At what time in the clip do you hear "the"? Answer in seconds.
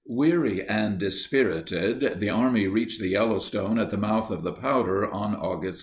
2.19-2.29, 2.99-3.09, 3.91-3.97, 4.41-4.51